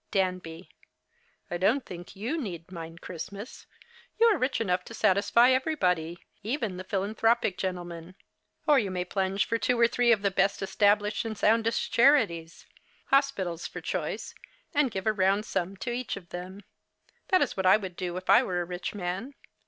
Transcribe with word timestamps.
Danby. 0.09 0.67
I 1.51 1.57
don't 1.57 1.85
think 1.85 2.15
you 2.15 2.35
need 2.35 2.71
mind 2.71 3.01
Christmas. 3.01 3.67
You 4.19 4.25
are 4.33 4.37
rich 4.39 4.59
enough 4.59 4.83
to 4.85 4.95
satisfy 4.95 5.51
everybody, 5.51 6.17
even 6.41 6.77
the 6.77 6.83
philan 6.83 7.13
throj^ic 7.13 7.55
gentlemen; 7.55 8.15
or 8.65 8.79
you 8.79 8.89
may 8.89 9.05
plunge 9.05 9.45
for 9.45 9.59
two 9.59 9.79
or 9.79 9.87
three 9.87 10.11
of 10.11 10.23
the 10.23 10.31
best 10.31 10.63
established 10.63 11.23
and 11.23 11.37
soundest 11.37 11.91
charities— 11.93 12.65
hospitals, 13.11 13.67
for 13.67 13.79
choice— 13.79 14.33
and 14.73 14.89
give 14.89 15.05
a 15.05 15.13
round 15.13 15.45
sum 15.45 15.77
to 15.77 15.91
each 15.91 16.17
of 16.17 16.29
them. 16.29 16.61
That 17.27 17.43
is 17.43 17.53
wliat 17.53 17.67
I 17.67 17.77
would 17.77 17.95
do 17.95 18.17
if 18.17 18.27
I 18.27 18.41
were 18.41 18.59
a 18.59 18.65
rich 18.65 18.95
man. 18.95 19.35